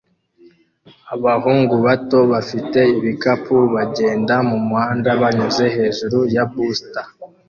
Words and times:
Abahungu 1.15 1.75
bato 1.85 2.19
bafite 2.31 2.79
ibikapu 2.97 3.55
bagenda 3.73 4.35
mumuhanda 4.49 5.09
banyuze 5.21 5.65
hejuru 5.77 6.17
ya 6.35 6.43
busta 6.51 7.01